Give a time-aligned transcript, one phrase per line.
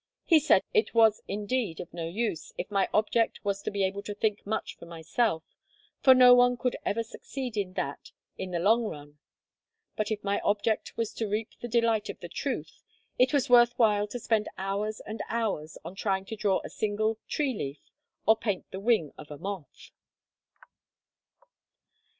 [0.25, 4.01] He said it was indeed of no use, if my object was to be able
[4.01, 5.43] to think much of myself,
[5.99, 9.19] for no one could ever succeed in that in the long run;
[9.95, 12.81] but if my object was to reap the delight of the truth,
[13.19, 17.19] it was worth while to spend hours and hours on trying to draw a single
[17.27, 17.91] tree leaf,
[18.25, 19.91] or paint the wing of a moth.